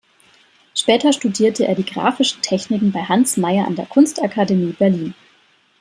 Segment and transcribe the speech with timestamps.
[0.73, 5.13] Später studierte er die grafischen Techniken bei Hans Mayer an der Kunstakademie Berlin.